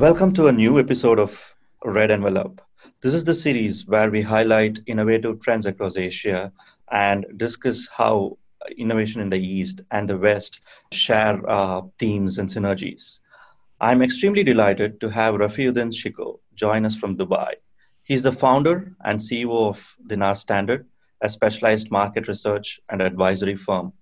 [0.00, 2.62] Welcome to a new episode of Red Envelope.
[3.02, 6.50] This is the series where we highlight innovative trends across Asia
[6.90, 8.38] and discuss how
[8.78, 13.20] innovation in the East and the West share uh, themes and synergies.
[13.78, 17.52] I'm extremely delighted to have Rafiuddin Shikoh join us from Dubai.
[18.02, 20.86] He's the founder and CEO of Dinar Standard,
[21.20, 23.92] a specialized market research and advisory firm.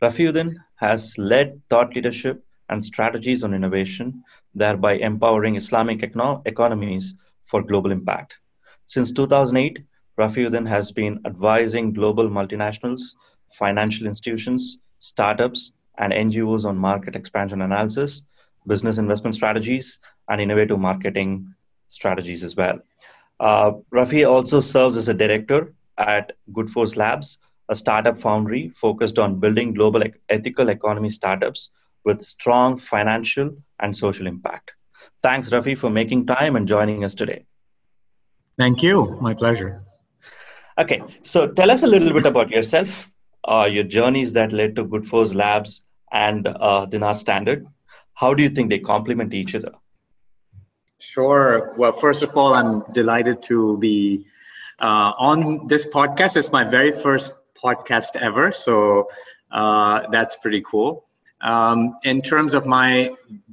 [0.00, 4.22] Rafiuddin has led thought leadership and strategies on innovation,
[4.54, 8.38] thereby empowering Islamic econo- economies for global impact.
[8.86, 9.78] Since 2008,
[10.18, 13.14] Rafiuddin has been advising global multinationals,
[13.52, 18.22] financial institutions, startups, and NGOs on market expansion analysis,
[18.66, 21.54] business investment strategies, and innovative marketing
[21.88, 22.78] strategies as well.
[23.38, 27.38] Uh, Rafi also serves as a director at Goodforce Labs,
[27.68, 31.70] a startup foundry focused on building global ethical economy startups
[32.04, 34.74] with strong financial and social impact.
[35.22, 37.44] Thanks, Rafi, for making time and joining us today.
[38.56, 39.18] Thank you.
[39.20, 39.82] My pleasure.
[40.78, 43.10] Okay, so tell us a little bit about yourself,
[43.44, 47.66] uh, your journeys that led to Goodforce Labs and uh, Dinar Standard.
[48.14, 49.72] How do you think they complement each other?
[51.00, 51.74] Sure.
[51.76, 54.26] Well, first of all, I'm delighted to be
[54.80, 56.36] uh, on this podcast.
[56.36, 59.08] It's my very first podcast ever, so
[59.50, 61.06] uh, that's pretty cool.
[61.42, 63.10] Um, in terms of my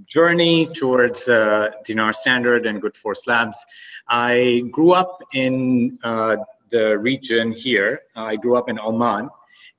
[0.07, 3.66] journey towards uh, Dinar Standard and Goodforce Labs,
[4.09, 6.38] I grew up in uh,
[6.69, 8.02] the region here.
[8.15, 9.30] I grew up in Oman,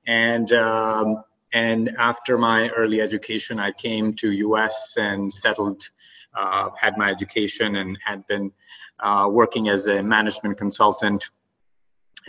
[0.07, 4.95] and um, and after my early education, I came to U.S.
[4.97, 5.89] and settled,
[6.35, 8.51] uh, had my education, and had been
[8.99, 11.29] uh, working as a management consultant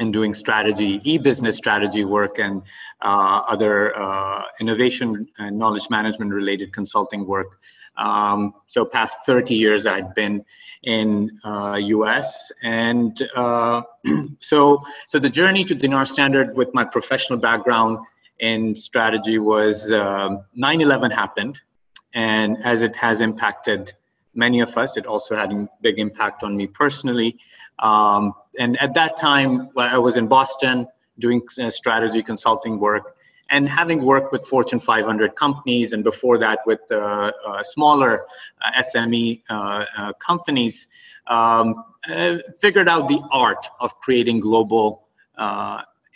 [0.00, 2.62] and doing strategy, e-business strategy work, and
[3.02, 7.60] uh, other uh, innovation and knowledge management related consulting work.
[7.98, 10.44] Um, so past 30 years I'd been
[10.82, 13.82] in uh, US, and uh,
[14.38, 17.98] so so the journey to Dinar Standard with my professional background
[18.38, 21.60] in strategy was 9/11 um, happened,
[22.14, 23.92] and as it has impacted
[24.34, 27.38] many of us, it also had a big impact on me personally.
[27.78, 30.86] Um, and at that time, I was in Boston
[31.18, 33.16] doing uh, strategy consulting work
[33.50, 38.26] and having worked with Fortune 500 companies and before that with uh, uh, smaller
[38.64, 40.86] uh, SME uh, uh, companies,
[41.26, 41.84] um,
[42.60, 45.06] figured out the art of creating global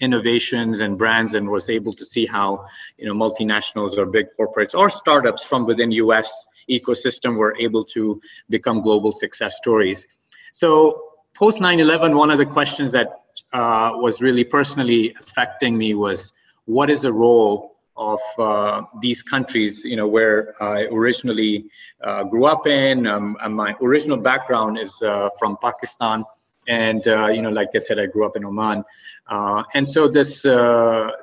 [0.01, 2.67] innovations and brands and was able to see how
[2.99, 8.21] you know multinationals or big corporates or startups from within us ecosystem were able to
[8.49, 10.07] become global success stories.
[10.53, 11.01] So
[11.35, 13.21] post 9-11 one of the questions that
[13.53, 16.33] uh, was really personally affecting me was
[16.67, 21.67] what is the role of uh, these countries you know where i originally
[22.03, 23.07] uh, grew up in?
[23.07, 26.25] Um, my original background is uh, from pakistan
[26.67, 28.85] and uh, you know like i said i grew up in oman.
[29.29, 30.43] Uh, and so this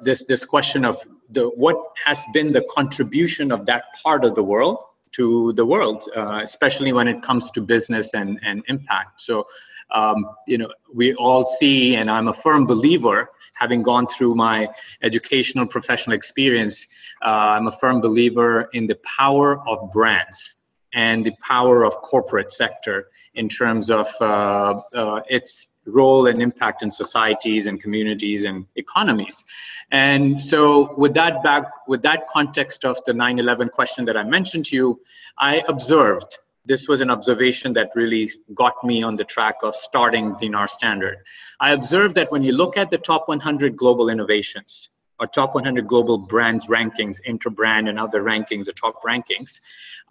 [0.02, 0.98] this this question of
[1.30, 4.78] the what has been the contribution of that part of the world
[5.14, 9.22] to the world especially when it comes to business and and impact.
[9.22, 9.48] So
[9.92, 14.70] um, you know, we all see, and I'm a firm believer, having gone through my
[15.04, 16.88] educational professional experience,
[17.24, 20.56] uh, I'm a firm believer in the power of brands
[20.94, 26.84] and the power of corporate sector in terms of uh, uh, its role and impact
[26.84, 29.44] in societies and communities and economies
[29.92, 34.66] and so with that back with that context of the 9-11 question that i mentioned
[34.66, 35.02] to you
[35.40, 40.36] i observed this was an observation that really got me on the track of starting
[40.40, 41.18] Dinar Standard.
[41.60, 44.90] I observed that when you look at the top 100 global innovations
[45.20, 49.60] or top 100 global brands rankings, Interbrand and other rankings, the top rankings,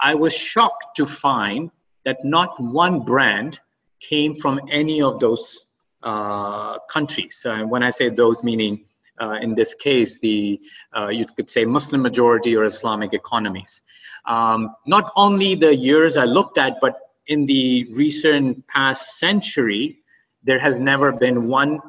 [0.00, 1.70] I was shocked to find
[2.04, 3.60] that not one brand
[4.00, 5.66] came from any of those
[6.02, 7.40] uh, countries.
[7.44, 8.84] Uh, when I say those, meaning
[9.20, 10.60] uh, in this case, the
[10.96, 13.82] uh, you could say Muslim majority or Islamic economies.
[14.24, 19.98] Um, not only the years I looked at, but in the recent past century,
[20.42, 21.80] there has never been one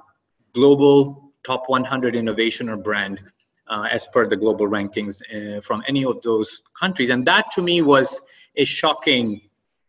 [0.53, 3.19] global top 100 innovation or brand
[3.67, 7.09] uh, as per the global rankings uh, from any of those countries.
[7.09, 8.19] And that to me was
[8.55, 9.41] a shocking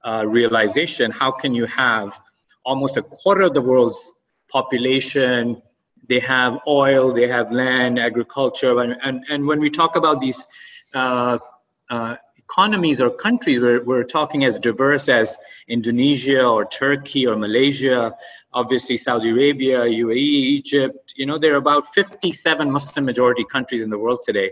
[0.04, 1.10] uh, realization.
[1.10, 2.18] How can you have
[2.64, 4.12] almost a quarter of the world's
[4.48, 5.62] population
[6.08, 10.46] they have oil, they have land, agriculture, and, and, and when we talk about these
[10.94, 11.38] uh,
[11.90, 15.36] uh, economies or countries, we're, we're talking as diverse as
[15.68, 18.14] Indonesia or Turkey or Malaysia,
[18.52, 20.16] obviously Saudi Arabia, UAE,
[20.58, 21.14] Egypt.
[21.16, 24.50] You know, there are about 57 Muslim majority countries in the world today.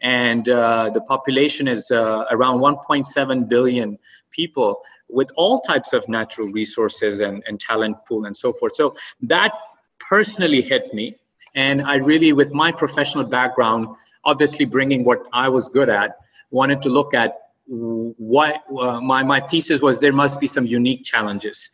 [0.00, 3.98] And uh, the population is uh, around 1.7 billion
[4.30, 4.80] people.
[5.10, 8.74] with all types of natural resources and, and talent pool and so forth.
[8.76, 9.52] So that
[9.98, 11.16] personally hit me.
[11.54, 13.88] And I really, with my professional background,
[14.24, 16.16] obviously bringing what I was good at,
[16.50, 21.04] wanted to look at what uh, my, my thesis was there must be some unique
[21.04, 21.70] challenges.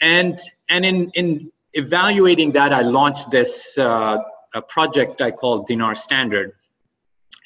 [0.00, 4.18] And, and in, in evaluating that, I launched this uh,
[4.68, 6.52] project I called Dinar Standard.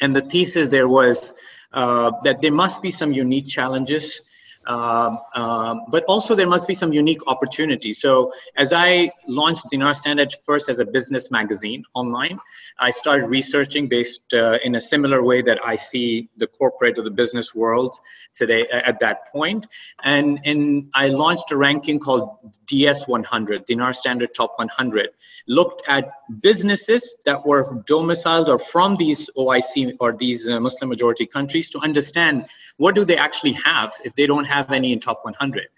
[0.01, 1.35] And the thesis there was
[1.73, 4.23] uh, that there must be some unique challenges
[4.67, 8.01] um, um, but also there must be some unique opportunities.
[8.01, 12.39] So as I launched Dinar Standard first as a business magazine online,
[12.79, 17.03] I started researching based uh, in a similar way that I see the corporate or
[17.03, 17.95] the business world
[18.35, 19.67] today at that point.
[20.05, 22.37] And, and I launched a ranking called
[22.67, 25.11] DS100, Dinar Standard Top 100,
[25.49, 31.27] looked at businesses that were domiciled or from these OIC or these uh, Muslim majority
[31.27, 32.47] countries to understand
[32.77, 35.69] what do they actually have if they don't have any in top 100.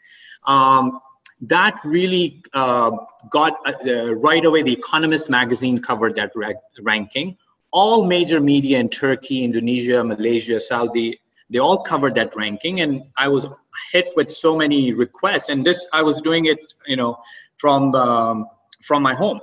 [0.47, 1.01] Um,
[1.43, 2.93] that really uh,
[3.31, 4.63] got uh, right away.
[4.63, 6.33] The Economist magazine covered that
[6.81, 7.37] ranking.
[7.73, 11.19] All major media in Turkey, Indonesia, Malaysia, Saudi,
[11.53, 13.47] they all covered that ranking, and I was
[13.93, 15.51] hit with so many requests.
[15.51, 17.19] And this, I was doing it, you know,
[17.59, 18.47] from um,
[18.81, 19.41] from my home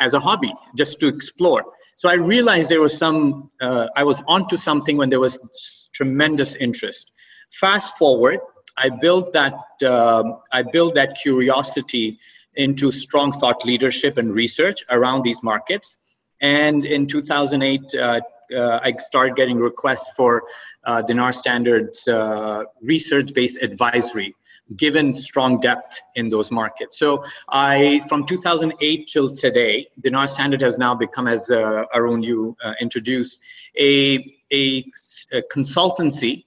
[0.00, 1.64] as a hobby, just to explore.
[1.96, 3.50] So I realized there was some.
[3.60, 7.12] Uh, I was onto something when there was tremendous interest.
[7.52, 8.40] Fast forward,
[8.76, 9.54] I built that
[9.86, 12.18] um, I built that curiosity
[12.54, 15.98] into strong thought leadership and research around these markets.
[16.40, 18.20] And in 2008, uh,
[18.54, 20.42] uh, I started getting requests for
[20.84, 24.34] uh, Dinar Standards uh, research-based advisory,
[24.76, 26.98] given strong depth in those markets.
[26.98, 32.56] So I, from 2008 till today, Dinar Standard has now become, as uh, Arun you
[32.62, 33.38] uh, introduced,
[33.78, 34.16] a,
[34.52, 34.84] a,
[35.32, 36.44] a consultancy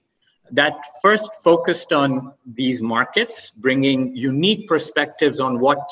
[0.52, 5.90] that first focused on these markets, bringing unique perspectives on what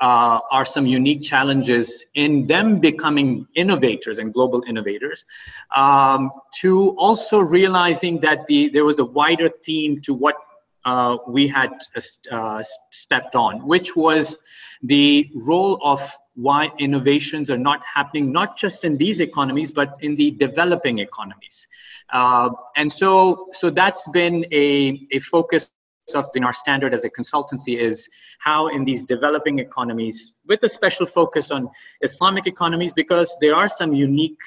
[0.00, 5.24] uh, are some unique challenges in them becoming innovators and global innovators,
[5.76, 10.36] um, to also realizing that the, there was a wider theme to what
[10.84, 11.70] uh, we had
[12.30, 14.36] uh, stepped on, which was
[14.82, 16.00] the role of
[16.34, 21.68] why innovations are not happening, not just in these economies, but in the developing economies.
[22.12, 25.70] Uh, and so, so that's been a, a focus
[26.14, 28.08] of in Dinar Standard as a consultancy is
[28.38, 31.70] how in these developing economies, with a special focus on
[32.02, 34.40] Islamic economies, because there are some unique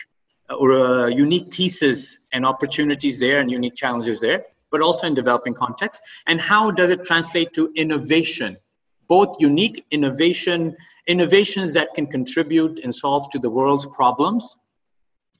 [0.49, 5.53] or uh, unique theses and opportunities there and unique challenges there, but also in developing
[5.53, 6.01] context.
[6.27, 8.57] And how does it translate to innovation
[9.07, 10.75] both unique innovation,
[11.07, 14.57] innovations that can contribute and solve to the world's problems,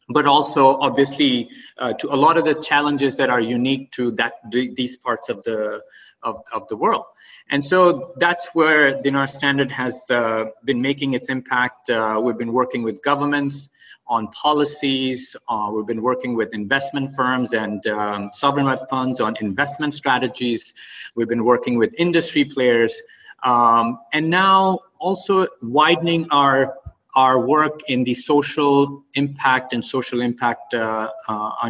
[0.10, 4.34] but also obviously uh, to a lot of the challenges that are unique to that
[4.52, 5.82] these parts of the
[6.24, 7.06] of, of the world.
[7.50, 11.90] And so that's where Dinar Standard has uh, been making its impact.
[11.90, 13.70] Uh, we've been working with governments
[14.08, 15.36] on policies.
[15.48, 20.74] Uh, we've been working with investment firms and um, sovereign wealth funds on investment strategies.
[21.16, 23.02] We've been working with industry players.
[23.44, 26.76] Um, and now also widening our
[27.16, 31.70] our work in the social impact and social impact uh, uh,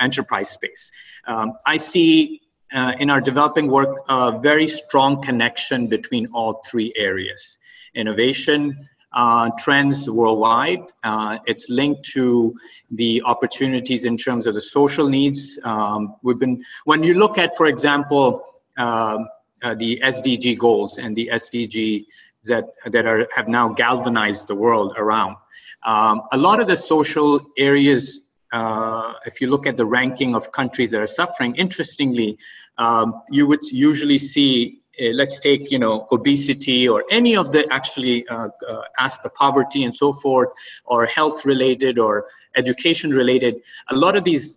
[0.00, 0.90] enterprise space.
[1.28, 2.40] Um, I see
[2.74, 7.58] uh, in our developing work a very strong connection between all three areas.
[7.94, 10.82] Innovation, uh, trends worldwide.
[11.04, 12.54] Uh, it's linked to
[12.90, 15.58] the opportunities in terms of the social needs.
[15.62, 18.42] Um, we've been, when you look at, for example,
[18.76, 19.28] um,
[19.62, 22.04] uh, the SDG goals and the SDG
[22.44, 25.36] that that are have now galvanized the world around.
[25.84, 28.22] Um, a lot of the social areas,
[28.52, 32.38] uh, if you look at the ranking of countries that are suffering, interestingly,
[32.78, 34.80] um, you would usually see.
[34.98, 39.28] Uh, let's take you know obesity or any of the actually uh, uh, ask the
[39.28, 40.48] poverty and so forth,
[40.86, 43.56] or health related or education related.
[43.88, 44.56] A lot of these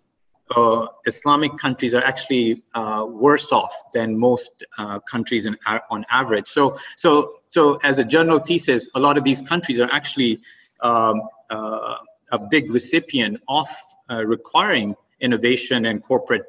[0.56, 5.56] uh, Islamic countries are actually uh, worse off than most uh, countries in,
[5.90, 6.48] on average.
[6.48, 10.40] So, so, so as a general thesis, a lot of these countries are actually
[10.82, 11.96] um, uh,
[12.32, 13.68] a big recipient of
[14.08, 16.44] uh, requiring innovation and corporate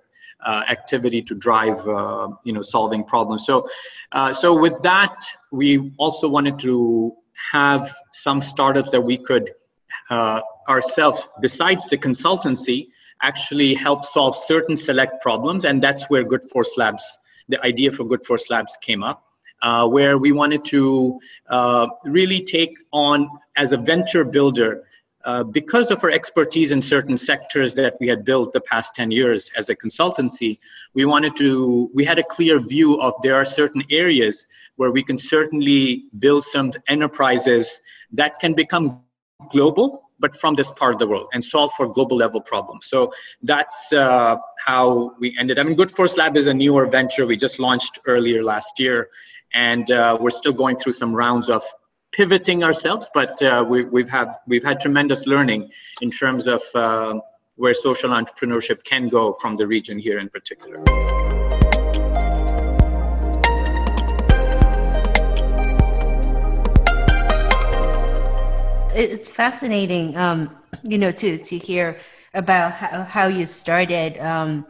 [0.45, 1.85] uh, activity to drive,
[2.43, 3.45] you know, solving problems.
[3.45, 3.67] So,
[4.31, 7.13] so with that, we also wanted to
[7.51, 9.51] have some startups that we could
[10.67, 12.87] ourselves, besides the consultancy,
[13.21, 15.65] actually help solve certain select problems.
[15.65, 19.23] And that's where Good Force Labs, the idea for Good Force Labs came up,
[19.61, 24.83] uh, where we wanted to uh, really take on, as a venture builder,
[25.23, 29.11] uh, because of our expertise in certain sectors that we had built the past 10
[29.11, 30.57] years as a consultancy,
[30.95, 34.47] we wanted to, we had a clear view of there are certain areas
[34.77, 39.01] where we can certainly build some enterprises that can become
[39.51, 42.85] global, but from this part of the world and solve for global level problems.
[42.85, 43.11] So
[43.41, 45.59] that's uh, how we ended.
[45.59, 49.09] I mean, Good Force Lab is a newer venture we just launched earlier last year,
[49.53, 51.63] and uh, we're still going through some rounds of
[52.11, 55.69] pivoting ourselves, but uh, we, we've have we've had tremendous learning
[56.01, 57.19] in terms of uh,
[57.55, 61.40] where social entrepreneurship can go from the region here in particular.
[68.93, 71.99] It's fascinating, um, you know, to to hear
[72.33, 74.17] about how, how you started.
[74.19, 74.67] Um,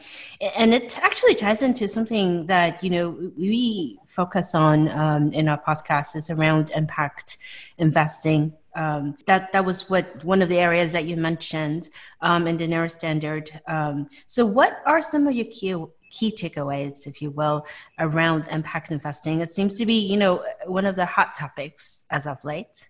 [0.56, 5.62] and it actually ties into something that, you know, we focus on um, in our
[5.62, 7.38] podcast is around impact
[7.78, 8.54] investing.
[8.76, 11.90] Um, that that was what one of the areas that you mentioned
[12.22, 13.50] um, in the Dinar Standard.
[13.68, 15.76] Um, so, what are some of your key
[16.12, 17.66] key takeaways, if you will,
[17.98, 19.42] around impact investing?
[19.42, 22.88] It seems to be, you know, one of the hot topics as of late.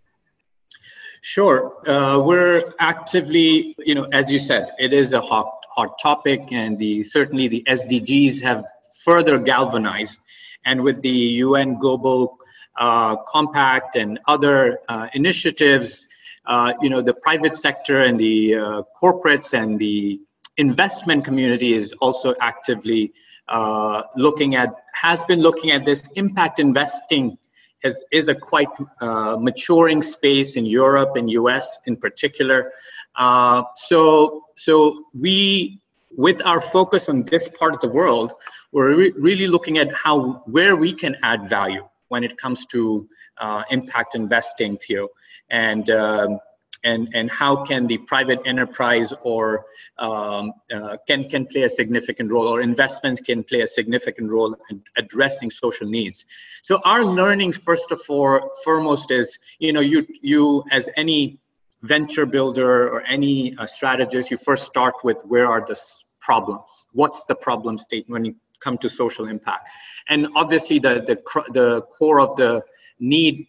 [1.21, 1.87] Sure.
[1.87, 6.79] Uh, we're actively, you know, as you said, it is a hot, hot topic, and
[6.79, 8.65] the certainly the SDGs have
[9.05, 10.19] further galvanized.
[10.65, 12.37] And with the UN Global
[12.79, 16.07] uh, Compact and other uh, initiatives,
[16.47, 20.19] uh, you know, the private sector and the uh, corporates and the
[20.57, 23.13] investment community is also actively
[23.47, 27.37] uh, looking at, has been looking at this impact investing
[27.83, 28.67] is, is a quite
[28.99, 32.71] uh, maturing space in Europe and US in particular.
[33.15, 35.79] Uh, so, so we,
[36.17, 38.33] with our focus on this part of the world,
[38.71, 43.07] we're re- really looking at how where we can add value when it comes to
[43.37, 45.09] uh, impact investing, Theo.
[45.49, 46.39] And um,
[46.83, 49.65] and and how can the private enterprise or
[49.99, 54.55] um, uh, can can play a significant role or investments can play a significant role
[54.69, 56.25] in addressing social needs.
[56.61, 61.39] So our learnings first of all foremost is you know you you as any
[61.83, 65.79] venture builder or any uh, strategist you first start with where are the
[66.19, 66.85] problems?
[66.93, 69.67] What's the problem state when you come to social impact?
[70.09, 71.17] And obviously the the
[71.53, 72.63] the core of the
[73.01, 73.47] need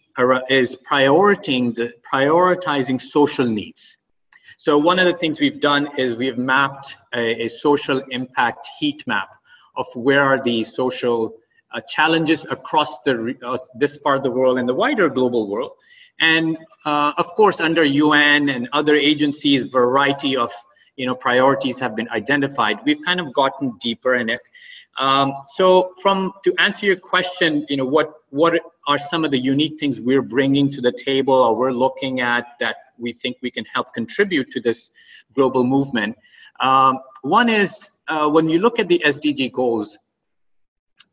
[0.49, 3.97] is prioritizing the, prioritizing social needs.
[4.57, 9.05] So one of the things we've done is we've mapped a, a social impact heat
[9.07, 9.29] map
[9.75, 11.35] of where are the social
[11.73, 15.71] uh, challenges across the uh, this part of the world and the wider global world.
[16.19, 20.51] And uh, of course, under UN and other agencies, variety of
[20.95, 22.79] you know priorities have been identified.
[22.85, 24.41] We've kind of gotten deeper in it.
[24.99, 28.53] Um, so, from to answer your question, you know what what
[28.87, 32.45] are some of the unique things we're bringing to the table or we're looking at
[32.59, 34.91] that we think we can help contribute to this
[35.33, 36.15] global movement.
[36.59, 39.97] Um, one is uh, when you look at the SDG goals,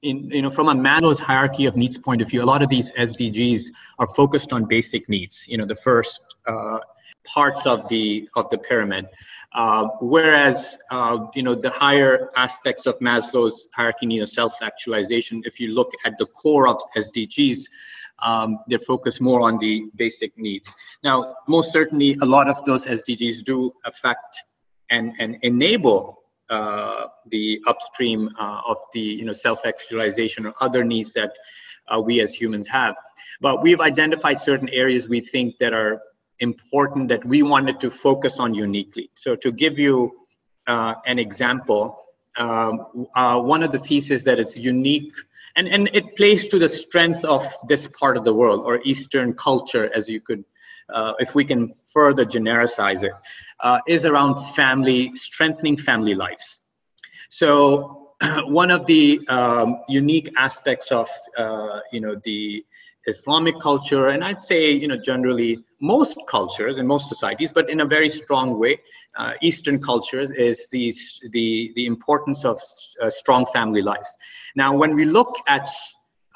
[0.02, 2.68] in, you know, from a Maslow's hierarchy of needs point of view, a lot of
[2.68, 3.64] these SDGs
[3.99, 5.44] are focused on basic needs.
[5.46, 6.78] You know, the first uh,
[7.25, 9.07] parts of the of the pyramid.
[9.53, 15.59] Uh, whereas, uh, you know, the higher aspects of Maslow's hierarchy need of self-actualization, if
[15.59, 17.62] you look at the core of SDGs,
[18.23, 20.75] um, they focus more on the basic needs.
[21.03, 24.41] Now, most certainly, a lot of those SDGs do affect
[24.91, 31.12] and, and enable uh, the upstream uh, of the you know self-actualization or other needs
[31.12, 31.33] that
[31.89, 32.95] uh, we as humans have.
[33.41, 36.00] But we've identified certain areas we think that are
[36.40, 39.11] important that we wanted to focus on uniquely.
[39.14, 40.12] So to give you
[40.66, 41.97] uh, an example,
[42.37, 45.12] um, uh, one of the theses that it's unique
[45.56, 49.35] and, and it plays to the strength of this part of the world or Eastern
[49.35, 50.44] culture, as you could,
[50.92, 53.12] uh, if we can further genericize it,
[53.61, 56.61] uh, is around family, strengthening family lives.
[57.30, 58.14] So
[58.47, 62.64] one of the um, unique aspects of, uh, you know, the
[63.07, 67.80] Islamic culture, and I'd say, you know, generally most cultures and most societies, but in
[67.80, 68.78] a very strong way,
[69.16, 70.92] uh, Eastern cultures is the,
[71.30, 72.61] the, the importance of
[73.02, 74.14] uh, strong family lives.
[74.54, 75.69] Now, when we look at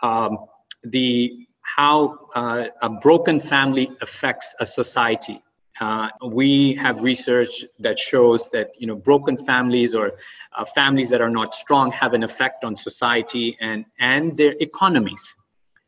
[0.03, 0.39] um,
[0.85, 5.43] the how uh, a broken family affects a society,
[5.81, 10.13] uh, we have research that shows that you know broken families or
[10.57, 15.37] uh, families that are not strong have an effect on society and and their economies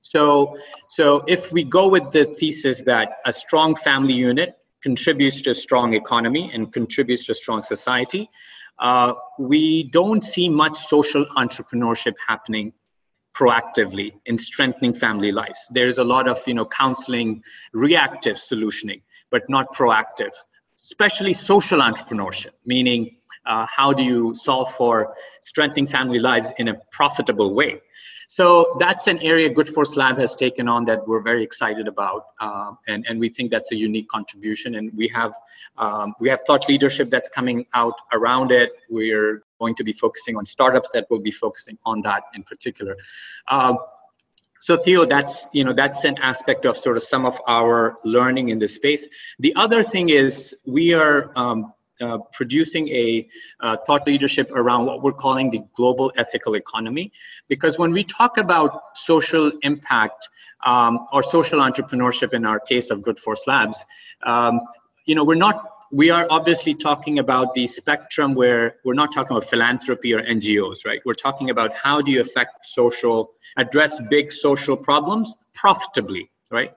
[0.06, 0.56] so,
[0.88, 5.54] so if we go with the thesis that a strong family unit contributes to a
[5.54, 8.30] strong economy and contributes to a strong society,
[8.78, 12.72] uh, we don't see much social entrepreneurship happening
[13.34, 15.66] proactively in strengthening family lives.
[15.72, 20.34] There's a lot of you know counseling, reactive solutioning, but not proactive.
[20.78, 23.16] especially social entrepreneurship, meaning
[23.46, 27.80] uh, how do you solve for strengthening family lives in a profitable way?
[28.28, 32.26] So that's an area Good Force Lab has taken on that we're very excited about,
[32.40, 34.74] uh, and and we think that's a unique contribution.
[34.74, 35.34] And we have
[35.78, 38.72] um, we have thought leadership that's coming out around it.
[38.90, 42.96] We're going to be focusing on startups that will be focusing on that in particular.
[43.46, 43.74] Uh,
[44.58, 48.48] so Theo, that's you know that's an aspect of sort of some of our learning
[48.48, 49.06] in this space.
[49.38, 53.26] The other thing is we are um, uh, producing a
[53.60, 57.12] uh, thought leadership around what we're calling the global ethical economy.
[57.48, 60.28] Because when we talk about social impact
[60.64, 63.84] um, or social entrepreneurship, in our case of Good Force Labs,
[64.24, 64.60] um,
[65.06, 65.72] you know, we're not.
[65.92, 70.84] We are obviously talking about the spectrum where we're not talking about philanthropy or NGOs,
[70.84, 71.00] right?
[71.06, 76.74] We're talking about how do you affect social, address big social problems profitably, right?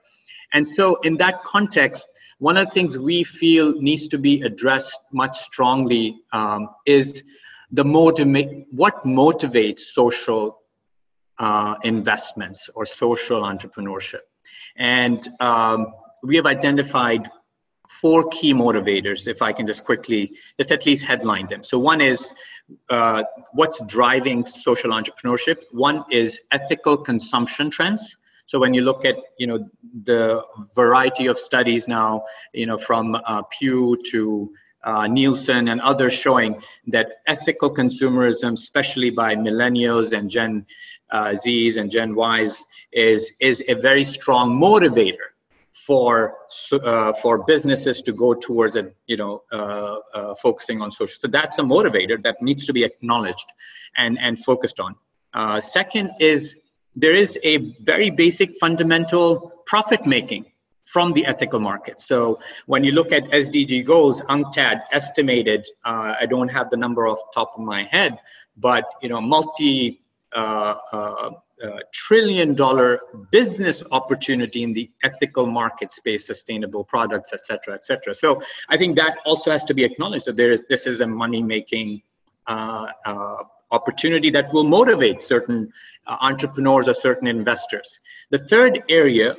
[0.52, 2.06] And so, in that context,
[2.40, 7.22] one of the things we feel needs to be addressed much strongly um, is
[7.70, 10.58] the motiva- what motivates social
[11.38, 14.24] uh, investments or social entrepreneurship.
[14.76, 15.92] And um,
[16.22, 17.30] we have identified
[17.90, 21.62] four key motivators, if I can just quickly, just at least headline them.
[21.62, 22.32] So, one is
[22.88, 28.16] uh, what's driving social entrepreneurship, one is ethical consumption trends.
[28.50, 29.60] So when you look at you know
[30.10, 30.42] the
[30.74, 34.52] variety of studies now, you know from uh, Pew to
[34.82, 40.66] uh, Nielsen and others showing that ethical consumerism, especially by millennials and Gen
[41.12, 45.28] uh, Zs and Gen Ys, is is a very strong motivator
[45.86, 46.34] for
[46.72, 51.20] uh, for businesses to go towards a you know uh, uh, focusing on social.
[51.20, 53.46] So that's a motivator that needs to be acknowledged
[53.96, 54.96] and and focused on.
[55.34, 56.56] Uh, second is
[57.00, 60.44] there is a very basic fundamental profit making
[60.84, 62.00] from the ethical market.
[62.00, 67.06] So when you look at SDG goals, UNCTAD estimated, uh, I don't have the number
[67.06, 68.18] off the top of my head,
[68.56, 70.00] but you know, multi
[70.32, 71.30] uh, uh,
[71.62, 77.84] uh trillion dollar business opportunity in the ethical market space, sustainable products, et cetera, et
[77.84, 78.14] cetera.
[78.14, 81.06] So I think that also has to be acknowledged that there is this is a
[81.06, 82.02] money making
[82.46, 85.72] uh, uh, opportunity that will motivate certain
[86.06, 88.00] uh, entrepreneurs or certain investors.
[88.30, 89.36] The third area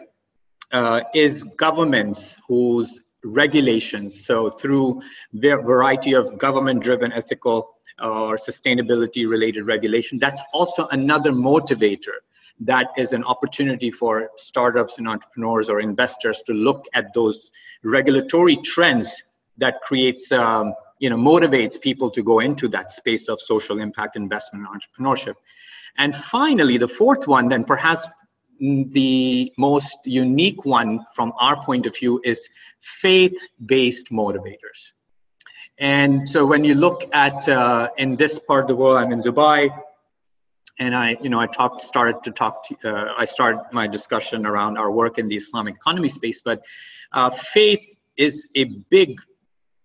[0.72, 5.02] uh, is governments whose regulations, so through
[5.34, 12.18] their variety of government driven ethical or sustainability related regulation, that's also another motivator
[12.62, 17.52] that is an opportunity for startups and entrepreneurs or investors to look at those
[17.84, 19.24] regulatory trends
[19.58, 24.16] that creates um, you know motivates people to go into that space of social impact
[24.16, 25.36] investment entrepreneurship.
[25.98, 28.08] And finally the fourth one then perhaps
[28.60, 32.48] the most unique one from our point of view is
[32.80, 34.82] faith-based motivators.
[35.80, 39.22] And so when you look at uh, in this part of the world i'm in
[39.22, 39.60] dubai
[40.80, 44.46] and i you know i talked started to talk to, uh, i started my discussion
[44.46, 46.64] around our work in the islamic economy space but
[47.14, 47.84] uh, faith
[48.16, 49.20] is a big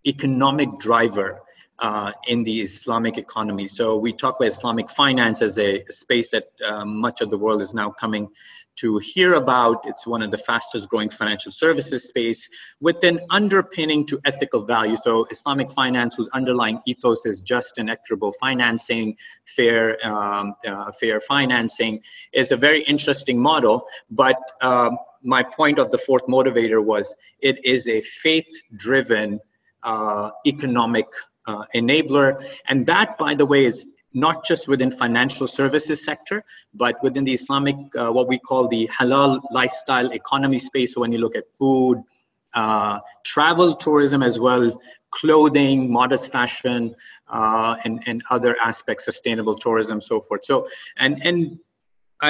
[0.06, 1.42] economic driver
[1.78, 3.68] uh, in the Islamic economy.
[3.68, 7.60] So we talk about Islamic finance as a space that uh, much of the world
[7.60, 8.28] is now coming
[8.76, 9.82] to hear about.
[9.84, 12.48] It's one of the fastest growing financial services space
[12.80, 14.96] with an underpinning to ethical value.
[14.96, 21.20] So Islamic finance, whose underlying ethos is just and equitable financing, fair, um, uh, fair
[21.20, 23.86] financing, is a very interesting model.
[24.10, 29.55] But um, my point of the fourth motivator was it is a faith-driven uh,
[30.46, 31.06] economic
[31.46, 32.44] uh, enabler.
[32.68, 36.42] And that, by the way, is not just within financial services sector,
[36.74, 40.94] but within the Islamic, uh, what we call the halal lifestyle economy space.
[40.94, 42.02] So when you look at food,
[42.54, 46.94] uh, travel tourism as well, clothing, modest fashion,
[47.28, 50.44] uh, and, and other aspects, sustainable tourism, so forth.
[50.44, 51.58] So, and, and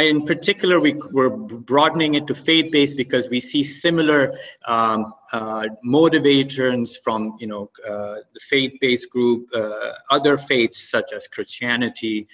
[0.03, 4.35] in particular, we, we're broadening it to faith-based because we see similar
[4.67, 11.29] um, uh, motivations from, you know, uh, the faith-based group, uh, other faiths such as
[11.29, 12.27] Christianity,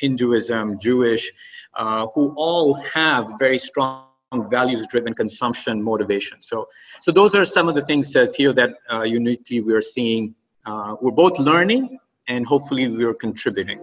[0.00, 1.32] Hinduism, Jewish,
[1.74, 4.06] uh, who all have very strong
[4.50, 6.40] values-driven consumption motivation.
[6.40, 6.68] So,
[7.00, 10.34] so those are some of the things, uh, Theo, that uh, uniquely we're seeing.
[11.02, 11.98] we're both learning
[12.28, 13.78] and hopefully we're contributing.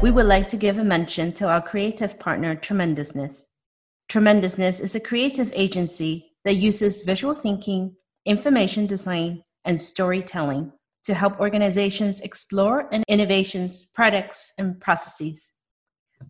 [0.00, 3.46] We would like to give a mention to our creative partner, Tremendousness.
[4.08, 10.70] Tremendousness is a creative agency that uses visual thinking, information design, and storytelling
[11.04, 15.52] to help organizations explore and innovations, products, and processes.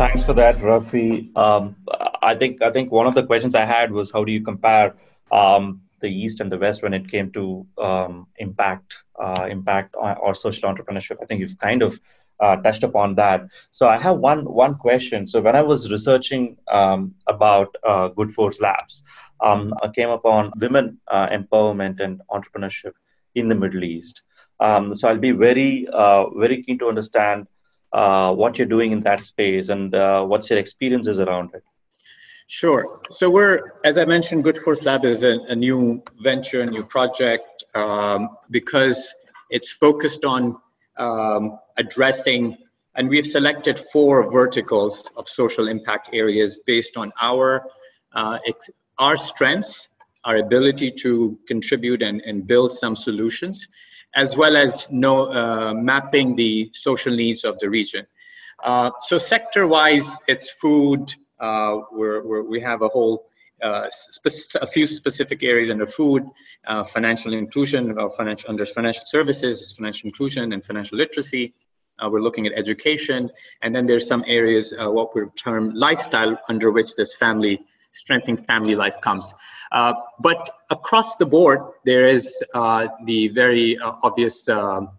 [0.00, 1.36] Thanks for that, Rafi.
[1.36, 1.76] Um,
[2.22, 4.94] I think I think one of the questions I had was how do you compare
[5.30, 10.34] um, the East and the West when it came to um, impact, uh, impact or
[10.34, 11.18] social entrepreneurship.
[11.22, 12.00] I think you've kind of
[12.40, 13.46] uh, touched upon that.
[13.72, 15.26] So I have one one question.
[15.26, 19.02] So when I was researching um, about uh, Good Force Labs,
[19.44, 22.92] um, I came upon women uh, empowerment and entrepreneurship
[23.34, 24.22] in the Middle East.
[24.60, 27.48] Um, so I'll be very uh, very keen to understand
[27.92, 29.92] uh, what you're doing in that space and
[30.28, 31.64] what's your experiences around it.
[32.46, 33.00] Sure.
[33.10, 36.82] So we're, as I mentioned, Good Force Lab is a, a new venture, a new
[36.82, 39.14] project, um, because
[39.50, 40.56] it's focused on
[40.96, 42.56] um, addressing,
[42.96, 47.64] and we've selected four verticals of social impact areas based on our
[48.14, 49.88] uh, ex- our strengths,
[50.24, 53.68] our ability to contribute and, and build some solutions,
[54.14, 58.06] as well as know, uh, mapping the social needs of the region.
[58.62, 63.26] Uh, so sector-wise, it's food, uh, we're, we're, we have a whole
[63.62, 63.88] uh,
[64.62, 66.24] a few specific areas under food,
[66.66, 71.54] uh, financial inclusion, or financial under financial services, financial inclusion and financial literacy.
[71.98, 73.30] Uh, we're looking at education,
[73.62, 77.60] and then there's some areas uh, what we term lifestyle, under which this family
[77.92, 79.34] strengthening family life comes.
[79.72, 84.48] Uh, but across the board, there is the very obvious.
[84.48, 84.90] Um,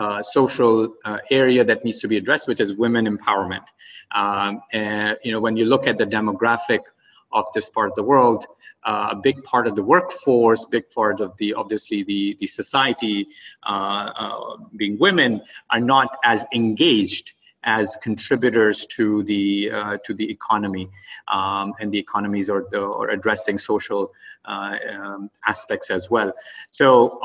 [0.00, 3.64] uh, social uh, area that needs to be addressed, which is women empowerment.
[4.12, 6.80] Um, and you know, when you look at the demographic
[7.32, 8.46] of this part of the world,
[8.82, 13.28] uh, a big part of the workforce, big part of the obviously the the society,
[13.62, 17.34] uh, uh, being women, are not as engaged
[17.64, 20.88] as contributors to the uh, to the economy,
[21.28, 24.12] um, and the economies are, are addressing social
[24.46, 26.32] um, aspects as well.
[26.70, 27.18] So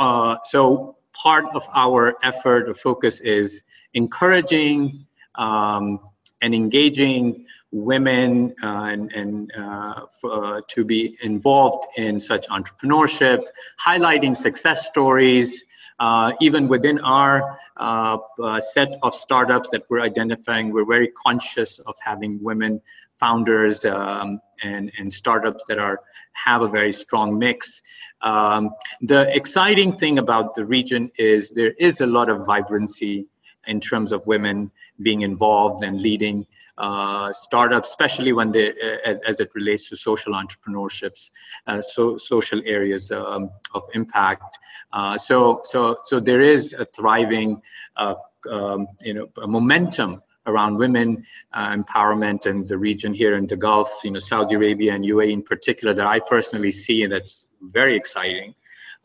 [0.44, 6.00] so part of our effort or focus is encouraging um,
[6.42, 13.42] and engaging women uh, and, and uh, uh, to be involved in such entrepreneurship,
[13.84, 15.64] highlighting success stories,
[16.00, 18.18] uh, even within our uh,
[18.60, 22.82] set of startups that we're identifying, we're very conscious of having women
[23.20, 26.02] founders um, and, and startups that are
[26.34, 27.82] have a very strong mix.
[28.22, 33.26] Um, the exciting thing about the region is there is a lot of vibrancy
[33.68, 36.46] in terms of women being involved and leading
[36.78, 41.32] uh, startups, especially when they, uh, as it relates to social entrepreneurships,
[41.68, 44.58] uh, so social areas um, of impact.
[44.94, 47.62] Uh, so, so, so there is a thriving,
[47.98, 54.02] um, you know, momentum around women uh, empowerment in the region here in the Gulf,
[54.04, 57.96] you know, Saudi Arabia and UAE in particular, that I personally see and that's very
[57.96, 58.54] exciting.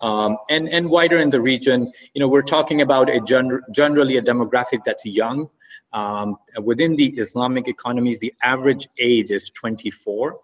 [0.00, 4.16] Um, and, and wider in the region, you know, we're talking about a gen- generally
[4.16, 5.48] a demographic that's young.
[5.92, 10.38] Um, within the Islamic economies, the average age is 24,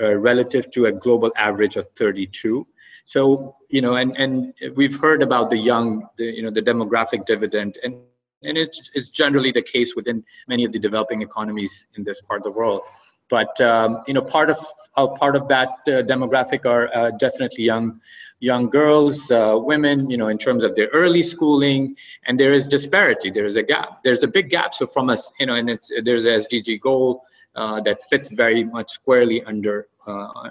[0.00, 2.66] uh, relative to a global average of 32.
[3.04, 7.26] So, you know, and, and we've heard about the young, the, you know, the demographic
[7.26, 8.00] dividend, and
[8.42, 12.38] and it's, it's generally the case within many of the developing economies in this part
[12.38, 12.82] of the world.
[13.30, 14.58] But um, you know, part of
[14.96, 18.00] uh, part of that uh, demographic are uh, definitely young
[18.40, 20.08] young girls, uh, women.
[20.10, 23.30] You know, in terms of their early schooling, and there is disparity.
[23.30, 24.02] There is a gap.
[24.02, 24.74] There's a big gap.
[24.74, 27.22] So from us, you know, and there's a SDG goal
[27.54, 29.88] uh, that fits very much squarely under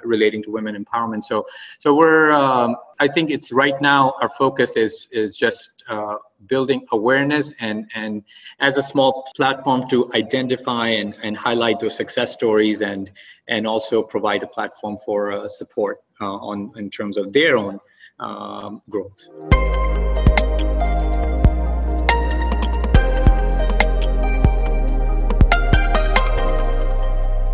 [0.04, 1.24] relating to women empowerment.
[1.24, 1.46] So,
[1.80, 2.32] so we're.
[2.32, 6.16] Um, I think it's right now our focus is is just uh,
[6.48, 8.24] building awareness and and
[8.60, 13.12] as a small platform to identify and, and highlight those success stories and
[13.48, 17.80] and also provide a platform for uh, support uh, on in terms of their own
[18.20, 19.28] um, growth.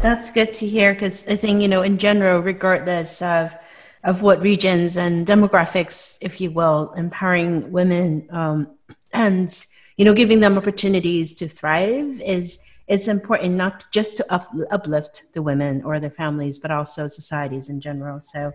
[0.03, 3.55] That's good to hear because I think, you know, in general, regardless of
[4.03, 8.67] of what regions and demographics, if you will, empowering women um,
[9.13, 14.45] and you know giving them opportunities to thrive is is important not just to up,
[14.71, 18.19] uplift the women or their families, but also societies in general.
[18.19, 18.51] So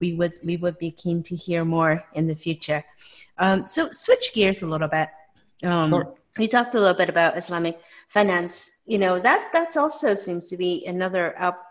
[0.00, 2.82] we would we would be keen to hear more in the future.
[3.36, 5.10] Um, so switch gears a little bit.
[5.62, 6.14] Um, sure.
[6.38, 7.78] We talked a little bit about Islamic
[8.08, 11.62] finance you know that that's also seems to be another up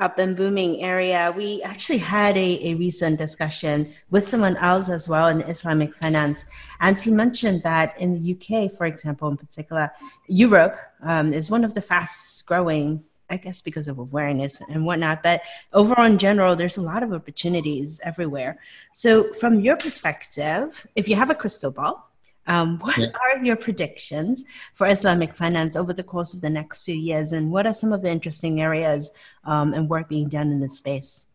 [0.00, 1.32] up and booming area.
[1.36, 6.46] We actually had a, a recent discussion with someone else as well in Islamic finance,
[6.80, 9.92] and he mentioned that in the UK, for example, in particular,
[10.26, 15.22] Europe um, is one of the fastest growing I guess because of awareness and whatnot.
[15.22, 18.58] But overall, in general, there's a lot of opportunities everywhere.
[18.92, 22.10] So, from your perspective, if you have a crystal ball,
[22.46, 23.06] um, what yeah.
[23.06, 27.50] are your predictions for Islamic finance over the course of the next few years, and
[27.50, 29.10] what are some of the interesting areas
[29.44, 31.26] um, and work being done in this space?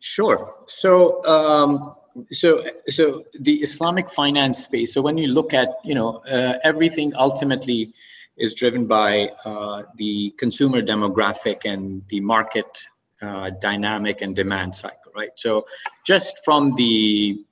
[0.00, 0.54] Sure.
[0.66, 1.94] So, um,
[2.30, 4.94] so, so the Islamic finance space.
[4.94, 7.92] So, when you look at, you know, uh, everything ultimately
[8.36, 12.84] is driven by uh, the consumer demographic and the market
[13.20, 15.30] uh, dynamic and demand cycle, right?
[15.34, 15.66] So,
[16.06, 17.44] just from the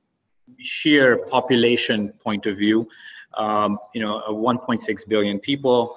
[0.58, 2.88] sheer population point of view,
[3.36, 5.96] um, you know, 1.6 billion people.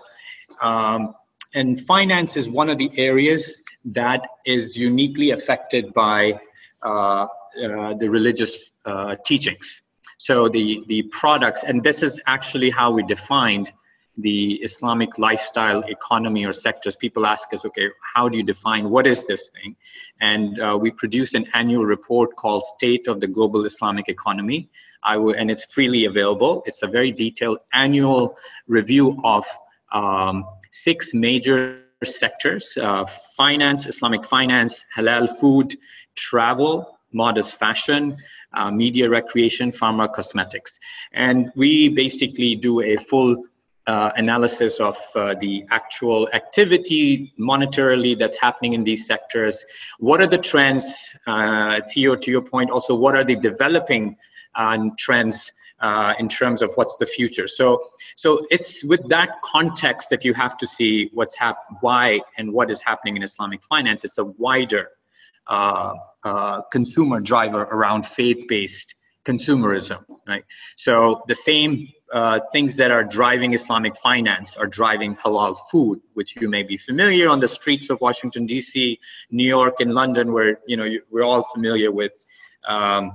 [0.62, 1.16] Um,
[1.54, 6.40] and finance is one of the areas that is uniquely affected by
[6.84, 7.28] uh,
[7.64, 9.82] uh, the religious uh, teachings.
[10.18, 13.72] So the, the products, and this is actually how we defined
[14.22, 19.08] the Islamic lifestyle economy or sectors, people ask us, okay, how do you define what
[19.08, 19.76] is this thing?
[20.20, 24.70] And uh, we produced an annual report called State of the Global Islamic Economy.
[25.06, 26.64] And it's freely available.
[26.66, 28.36] It's a very detailed annual
[28.68, 29.46] review of
[29.92, 35.78] um, six major sectors uh, finance, Islamic finance, halal food,
[36.16, 38.18] travel, modest fashion,
[38.54, 40.80] uh, media recreation, pharma, cosmetics.
[41.14, 43.44] And we basically do a full
[43.90, 49.66] uh, analysis of uh, the actual activity monetarily that's happening in these sectors.
[49.98, 54.16] What are the trends, uh, Theo, to your point, also, what are the developing
[54.54, 57.48] uh, trends uh, in terms of what's the future?
[57.48, 57.66] So,
[58.16, 62.70] so it's with that context that you have to see what's hap- why and what
[62.70, 64.04] is happening in Islamic finance.
[64.04, 64.90] It's a wider
[65.48, 68.94] uh, consumer driver around faith-based
[69.26, 70.44] consumerism, right?
[70.76, 76.36] So the same uh, things that are driving Islamic finance are driving halal food, which
[76.36, 79.00] you may be familiar on the streets of Washington D.C.,
[79.32, 82.14] New York, and London, where you know you, we're all familiar with
[82.68, 83.12] um,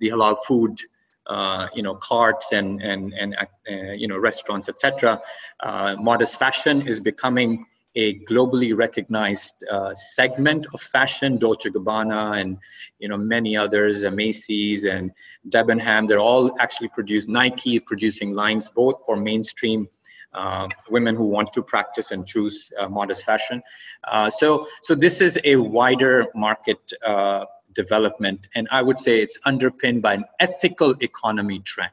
[0.00, 0.78] the halal food,
[1.26, 5.20] uh, you know, carts and and and uh, you know restaurants, etc.
[5.60, 7.66] Uh, modest fashion is becoming
[7.96, 12.58] a globally recognized uh, segment of fashion, Dolce Gabbana and
[12.98, 15.10] you know many others, uh, Macy's and
[15.48, 16.06] Debenham.
[16.06, 19.88] They're all actually produce Nike producing lines both for mainstream
[20.34, 23.62] uh, women who want to practice and choose uh, modest fashion.
[24.04, 29.38] Uh, so so this is a wider market uh, development, and I would say it's
[29.46, 31.92] underpinned by an ethical economy trend.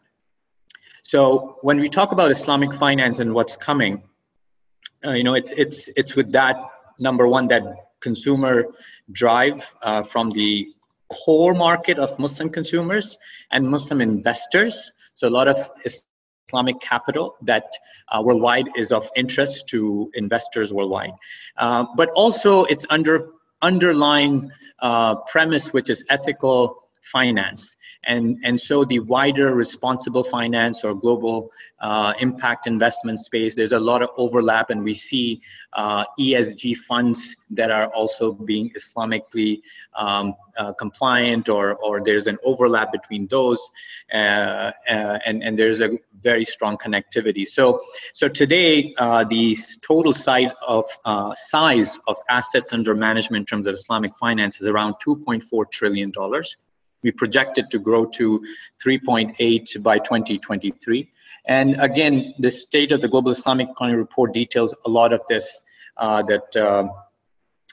[1.04, 4.04] So when we talk about Islamic finance and what's coming
[5.06, 6.56] uh, you know, it's it's it's with that
[7.00, 7.64] number one that
[8.00, 8.66] consumer
[9.12, 10.68] drive uh, from the
[11.10, 13.18] core market of Muslim consumers
[13.52, 14.92] and Muslim investors.
[15.14, 17.66] So a lot of Islamic capital that
[18.10, 21.12] uh, worldwide is of interest to investors worldwide.
[21.58, 23.30] Uh, but also its under
[23.62, 27.76] underlying uh, premise, which is ethical finance.
[28.06, 33.80] And, and so the wider responsible finance or global uh, impact investment space, there's a
[33.80, 35.42] lot of overlap, and we see
[35.74, 39.62] uh, ESG funds that are also being Islamically
[39.96, 43.70] um, uh, compliant, or, or there's an overlap between those,
[44.14, 44.72] uh, uh,
[45.26, 45.90] and, and there's a
[46.22, 47.46] very strong connectivity.
[47.48, 47.82] So,
[48.14, 50.86] so today, uh, the total size of,
[51.36, 56.12] size of assets under management in terms of Islamic finance is around $2.4 trillion.
[57.04, 58.46] We project it to grow to
[58.84, 61.10] 3.8 by 2023.
[61.46, 65.62] And again, the state of the global Islamic economy report details a lot of this
[65.98, 66.88] uh, that uh,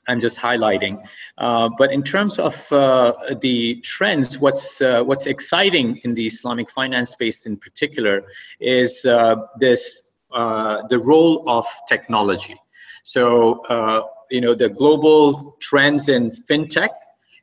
[0.08, 1.02] I'm just highlighting.
[1.38, 6.70] Uh, but in terms of uh, the trends, what's uh, what's exciting in the Islamic
[6.70, 8.24] finance space in particular
[8.60, 12.56] is uh, this the role of technology.
[13.04, 16.90] So you know the global trends in fintech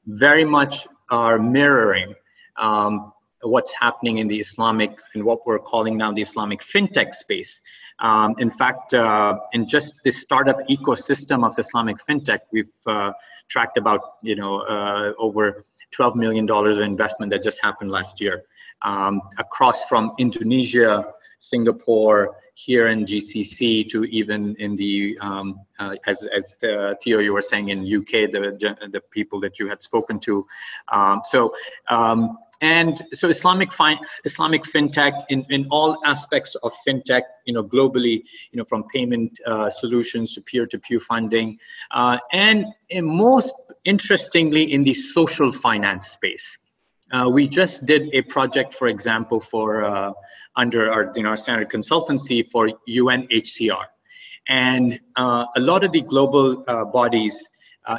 [0.05, 2.13] very much are mirroring
[2.57, 7.61] um, what's happening in the Islamic and what we're calling now the Islamic fintech space.
[7.99, 13.11] Um, in fact, uh, in just the startup ecosystem of Islamic fintech, we've uh,
[13.47, 18.21] tracked about you know uh, over 12 million dollars of investment that just happened last
[18.21, 18.43] year.
[18.83, 21.05] Um, across from Indonesia,
[21.39, 27.31] Singapore, here in GCC to even in the um, uh, as as uh, Theo you
[27.31, 28.57] were saying in UK the
[28.91, 30.45] the people that you had spoken to.
[30.91, 31.53] Um, so
[31.89, 37.63] um, and so Islamic fi- Islamic fintech in, in all aspects of fintech you know
[37.63, 41.59] globally you know from payment uh, solutions to peer to peer funding
[41.91, 42.65] uh, and
[43.01, 43.53] most
[43.85, 46.57] interestingly in the social finance space.
[47.11, 50.11] Uh, we just did a project, for example, for uh,
[50.55, 53.85] under our you know our standard consultancy for UNHCR,
[54.49, 57.49] And uh, a lot of the global uh, bodies,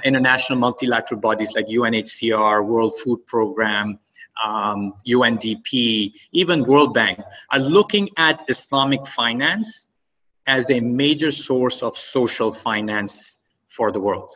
[0.04, 3.98] international multilateral bodies like UNHCR, World Food Program,
[4.44, 9.88] um, UNDP, even World Bank, are looking at Islamic finance
[10.46, 14.34] as a major source of social finance for the world.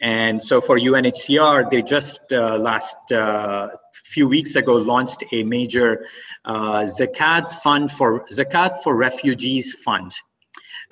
[0.00, 3.68] And so for UNHCR, they just uh, last uh,
[4.04, 6.06] few weeks ago launched a major
[6.44, 10.12] uh, zakat fund for zakat for refugees fund,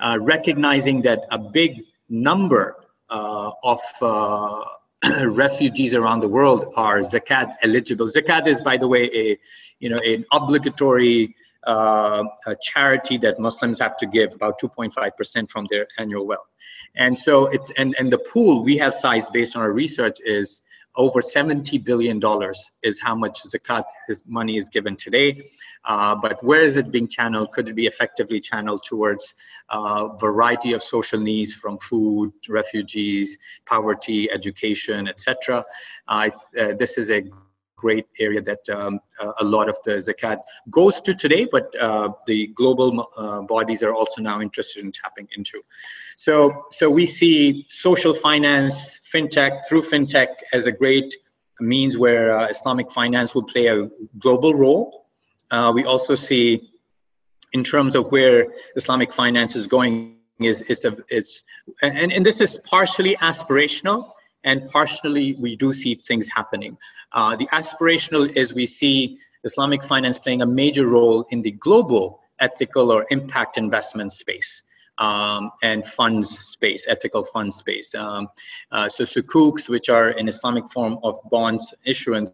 [0.01, 2.75] uh, recognizing that a big number
[3.09, 4.63] uh, of uh,
[5.25, 8.07] refugees around the world are zakat eligible.
[8.07, 9.37] Zakat is, by the way, a
[9.79, 12.23] you know an obligatory uh,
[12.61, 16.47] charity that Muslims have to give about 2.5% from their annual wealth.
[16.95, 20.61] And so it's and, and the pool we have sized based on our research is
[20.97, 25.49] over 70 billion dollars is how much zakat his money is given today.
[25.85, 27.51] Uh, but where is it being channeled?
[27.51, 29.35] Could it be effectively channeled towards
[29.69, 35.63] a uh, variety of social needs from food, refugees, poverty, education, etc.
[36.07, 37.23] Uh, this is a
[37.77, 42.09] great area that um, uh, a lot of the zakat goes to today, but uh,
[42.25, 45.61] the global uh, bodies are also now interested in tapping into.
[46.17, 51.15] So, so we see social finance, fintech through fintech as a great
[51.59, 55.05] means where uh, Islamic finance will play a global role.
[55.51, 56.69] Uh, we also see,
[57.53, 61.43] in terms of where Islamic finance is going, is it's a it's
[61.81, 64.11] and, and this is partially aspirational
[64.47, 66.77] and partially we do see things happening.
[67.11, 72.21] Uh, the aspirational is we see Islamic finance playing a major role in the global
[72.39, 74.63] ethical or impact investment space.
[74.99, 77.93] Um, and funds space, ethical fund space.
[77.93, 78.29] Um,
[78.71, 82.31] uh, so sukuks, which are an Islamic form of bonds issuance,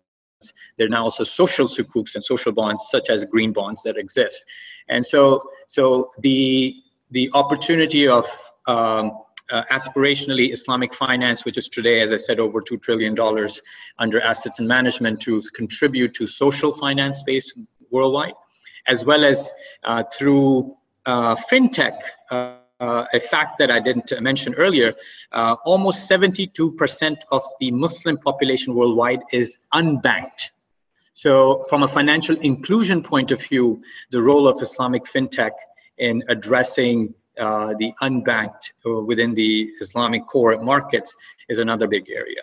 [0.78, 4.46] there are now also social sukuks and social bonds, such as green bonds that exist.
[4.88, 6.74] And so, so the
[7.12, 8.26] the opportunity of
[8.66, 9.12] um,
[9.52, 13.16] uh, aspirationally Islamic finance, which is today, as I said, over $2 trillion
[14.00, 17.54] under assets and management to contribute to social finance space
[17.90, 18.34] worldwide,
[18.88, 19.52] as well as
[19.84, 20.76] uh, through
[21.06, 22.00] uh, fintech.
[22.32, 22.58] Uh,
[23.14, 24.94] a fact that I didn't mention earlier,
[25.32, 30.50] uh, almost 72% of the Muslim population worldwide is unbanked.
[31.14, 35.52] So, from a financial inclusion point of view, the role of Islamic fintech
[35.98, 41.16] in addressing uh, the unbanked uh, within the Islamic core markets
[41.50, 42.42] is another big area.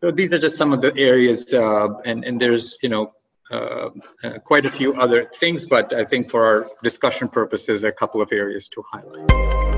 [0.00, 3.12] So these are just some of the areas, uh, and, and there's, you know,
[3.50, 3.88] uh,
[4.22, 8.20] uh, quite a few other things, but I think for our discussion purposes, a couple
[8.20, 9.77] of areas to highlight.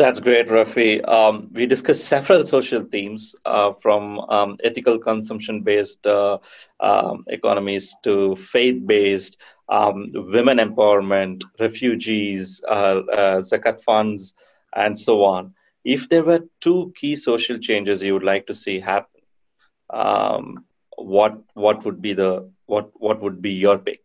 [0.00, 1.06] That's great, Rafi.
[1.08, 6.38] Um, we discussed several social themes uh, from um, ethical consumption based uh,
[6.80, 14.34] um, economies to faith based, um, women empowerment, refugees, uh, uh, zakat funds,
[14.74, 15.54] and so on.
[15.84, 19.22] If there were two key social changes you would like to see happen,
[19.90, 20.64] um,
[20.96, 23.99] what what would be the what what would be your pick?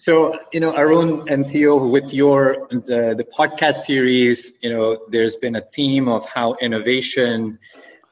[0.00, 5.36] So, you know, Arun and Theo, with your the, the podcast series, you know, there's
[5.36, 7.58] been a theme of how innovation,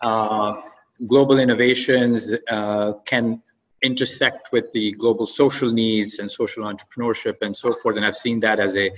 [0.03, 0.61] uh,
[1.07, 3.43] global innovations uh, can
[3.83, 7.97] intersect with the global social needs and social entrepreneurship and so forth.
[7.97, 8.91] And I've seen that as a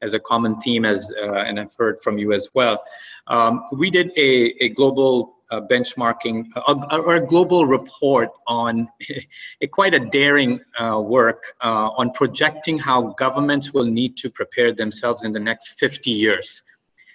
[0.00, 2.82] as a common theme, as uh, and I've heard from you as well.
[3.26, 6.46] Um, we did a, a global uh, benchmarking
[6.90, 8.88] or a global report on
[9.60, 14.72] a, quite a daring uh, work uh, on projecting how governments will need to prepare
[14.72, 16.62] themselves in the next 50 years.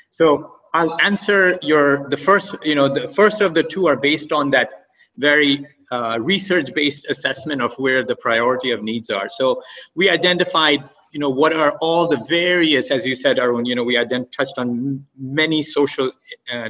[0.09, 4.31] So I'll answer your the first you know the first of the two are based
[4.31, 4.69] on that
[5.17, 9.29] very uh, research-based assessment of where the priority of needs are.
[9.29, 9.61] So
[9.93, 13.83] we identified you know what are all the various as you said arun you know
[13.83, 16.11] we had then touched on many social
[16.51, 16.69] uh,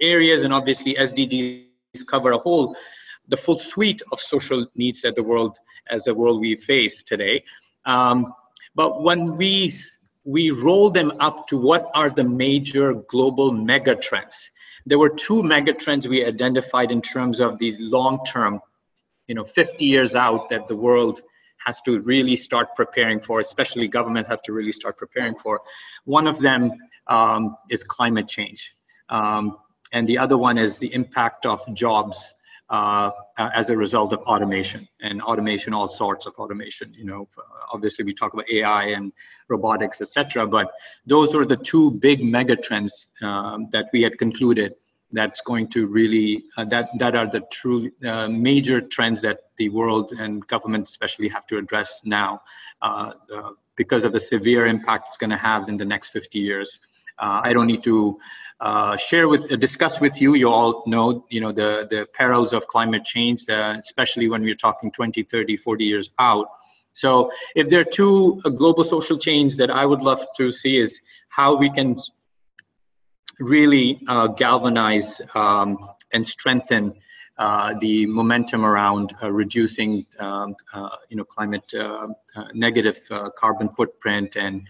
[0.00, 2.76] areas, and obviously SDGs cover a whole,
[3.28, 5.58] the full suite of social needs that the world,
[5.90, 7.44] as a world we face today.
[7.84, 8.32] Um,
[8.74, 9.72] but when we
[10.24, 14.50] we roll them up to what are the major global megatrends,
[14.84, 18.60] there were two megatrends we identified in terms of the long term,
[19.26, 21.22] you know, 50 years out that the world
[21.64, 25.60] has to really start preparing for, especially governments have to really start preparing for.
[26.04, 26.72] One of them
[27.06, 28.72] um, is climate change.
[29.10, 29.58] Um,
[29.92, 32.34] and the other one is the impact of jobs
[32.70, 36.92] uh, as a result of automation and automation, all sorts of automation.
[36.94, 37.28] You know,
[37.72, 39.12] obviously we talk about AI and
[39.48, 40.46] robotics, etc.
[40.46, 40.70] But
[41.06, 44.74] those were the two big megatrends um, that we had concluded
[45.12, 49.70] that's going to really uh, that that are the true uh, major trends that the
[49.70, 52.42] world and governments especially have to address now
[52.82, 53.12] uh,
[53.74, 56.78] because of the severe impact it's going to have in the next 50 years
[57.20, 58.18] uh, i don't need to
[58.60, 60.34] uh, share with discuss with you.
[60.34, 64.90] You all know you know the the perils of climate change especially when we're talking
[64.90, 66.48] 20 30 40 years out.
[66.92, 70.76] So if there are two uh, global social change that i would love to see
[70.76, 71.96] is how we can
[73.38, 75.78] really uh, galvanize um,
[76.12, 76.94] and strengthen uh,
[77.80, 83.00] the momentum around uh, reducing, um, uh, you know, climate uh, uh, negative
[83.38, 84.66] carbon footprint and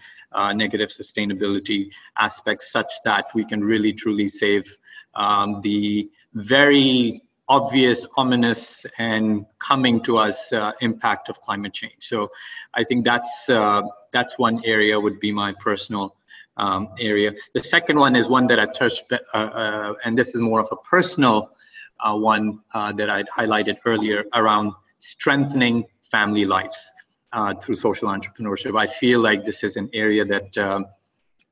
[0.55, 4.77] negative sustainability aspects, such that we can really truly save
[5.15, 12.01] um, the very obvious, ominous, and coming to us impact of climate change.
[12.01, 12.31] So,
[12.75, 16.15] I think that's that's one area would be my personal
[16.59, 17.33] um, area.
[17.55, 20.69] The second one is one that I touched, uh, uh, and this is more of
[20.73, 21.53] a personal
[22.01, 26.91] uh, one uh, that I'd highlighted earlier around strengthening family lives
[27.33, 28.79] uh, through social entrepreneurship.
[28.79, 30.87] I feel like this is an area that um,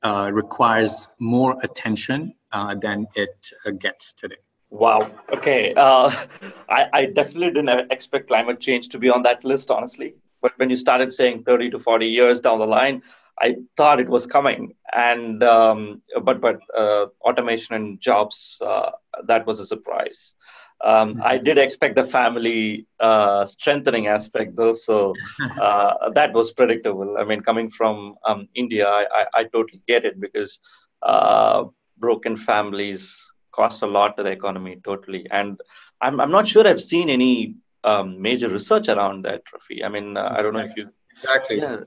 [0.03, 2.35] uh, requires more attention
[2.81, 4.37] than it gets today.
[4.71, 5.11] Wow.
[5.31, 5.75] Okay.
[5.77, 10.15] I, I definitely didn't expect climate change to be on that list, honestly.
[10.47, 13.03] But when you started saying 30 to 40 years down the line,
[13.41, 18.93] I thought it was coming, and um, but but uh, automation and jobs uh,
[19.25, 20.37] that was a surprise.
[20.85, 21.23] Um, mm-hmm.
[21.23, 25.15] I did expect the family uh, strengthening aspect though, so
[25.61, 27.17] uh, that was predictable.
[27.19, 30.61] I mean, coming from um, India, I, I, I, totally get it because
[31.03, 31.65] uh,
[31.99, 33.21] broken families
[33.51, 35.27] cost a lot to the economy, totally.
[35.29, 35.61] And
[36.01, 39.84] I'm I'm not sure I've seen any um, major research around that, Rafi.
[39.84, 41.59] I mean, uh, I don't know if you exactly.
[41.59, 41.78] Yeah,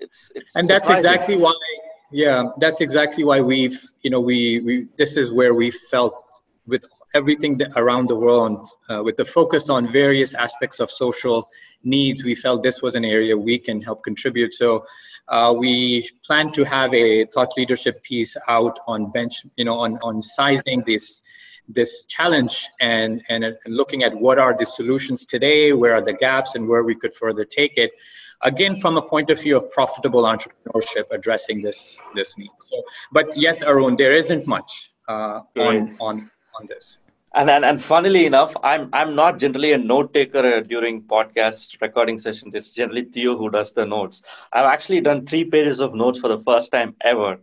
[0.00, 1.12] it's, it's and that's surprising.
[1.12, 1.54] exactly why
[2.10, 6.84] yeah that's exactly why we've you know we we this is where we felt with
[7.14, 11.48] everything that around the world uh, with the focus on various aspects of social
[11.84, 14.84] needs we felt this was an area we can help contribute so
[15.28, 19.98] uh, we plan to have a thought leadership piece out on bench you know on
[20.02, 21.22] on sizing this
[21.72, 26.12] this challenge and, and and looking at what are the solutions today where are the
[26.12, 27.90] gaps and where we could further take it
[28.42, 32.50] again from a point of view of profitable entrepreneurship addressing this this need.
[32.64, 36.98] So but yes arun there isn't much uh, on on on this.
[37.32, 41.80] And, and and funnily enough i'm i'm not generally a note taker uh, during podcast
[41.80, 42.54] recording sessions.
[42.54, 44.22] It's generally theo who does the notes.
[44.52, 47.38] I've actually done three pages of notes for the first time ever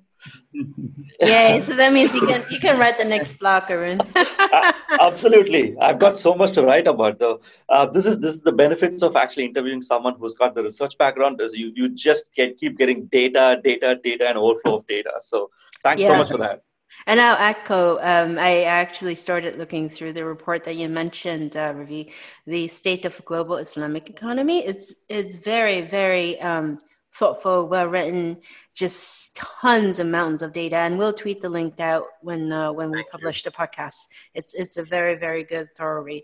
[1.19, 4.01] yeah, so that means you can you can write the next block, Arun.
[4.15, 7.19] uh, absolutely, I've got so much to write about.
[7.19, 10.63] Though uh, this is this is the benefits of actually interviewing someone who's got the
[10.63, 11.41] research background.
[11.41, 15.11] Is you you just get keep getting data, data, data, and overflow of data.
[15.21, 15.49] So
[15.83, 16.09] thanks yeah.
[16.09, 16.63] so much for that.
[17.05, 17.99] And now echo.
[17.99, 22.11] um, I actually started looking through the report that you mentioned, uh, Rafi,
[22.45, 24.65] the state of global Islamic economy.
[24.65, 26.79] It's it's very very um,
[27.17, 28.37] thoughtful, well written,
[28.73, 30.77] just tons of mountains of data.
[30.77, 34.05] And we'll tweet the link out when uh, when we publish the podcast.
[34.33, 36.23] It's it's a very very good thorough read.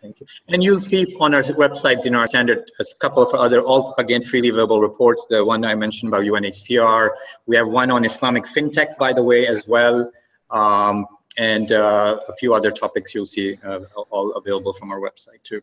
[0.00, 0.26] Thank you.
[0.48, 4.48] And you'll see on our website, Dinar Standard, a couple of other, all again, freely
[4.48, 5.26] available reports.
[5.28, 7.10] The one I mentioned about UNHCR.
[7.46, 10.10] We have one on Islamic fintech, by the way, as well.
[10.50, 11.06] Um,
[11.36, 15.60] and uh, a few other topics you'll see uh, all available from our website too.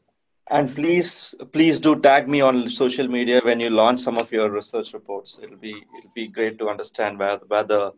[0.49, 4.49] And please, please do tag me on social media when you launch some of your
[4.49, 5.39] research reports.
[5.43, 7.93] It'll be it'll be great to understand where where the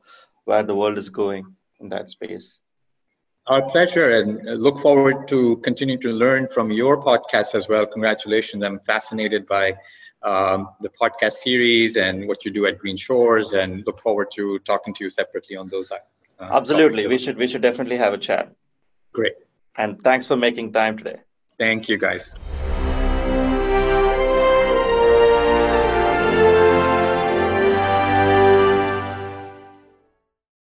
[0.46, 1.46] where the world is going
[1.80, 2.60] in that space.
[3.48, 7.86] Our pleasure, and look forward to continuing to learn from your podcast as well.
[7.86, 8.64] Congratulations!
[8.64, 9.76] I'm fascinated by
[10.24, 14.60] um, the podcast series and what you do at Green Shores, and look forward to
[14.60, 15.92] talking to you separately on those.
[15.92, 15.98] Uh,
[16.42, 18.52] Absolutely, we should we should definitely have a chat.
[19.14, 19.34] Great.
[19.78, 21.20] And thanks for making time today.
[21.60, 22.34] Thank you, guys.